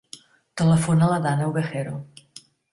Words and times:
Telefona 0.61 1.05
a 1.09 1.11
la 1.13 1.21
Dana 1.27 1.53
Ovejero. 1.53 1.95